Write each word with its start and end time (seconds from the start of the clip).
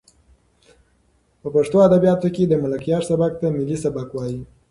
په 1.41 1.47
پښتو 1.55 1.77
ادبیاتو 1.87 2.27
کې 2.35 2.43
د 2.47 2.53
ملکیار 2.63 3.01
سبک 3.09 3.31
ته 3.41 3.47
ملي 3.55 3.77
سبک 3.85 4.07
وایي. 4.13 4.39